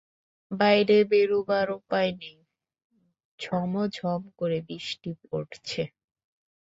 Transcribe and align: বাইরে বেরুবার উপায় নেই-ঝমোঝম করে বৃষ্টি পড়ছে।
বাইরে 0.51 0.97
বেরুবার 1.11 1.67
উপায় 1.79 2.11
নেই-ঝমোঝম 2.21 3.51
করে 4.39 4.57
বৃষ্টি 4.67 5.11
পড়ছে। 5.23 5.81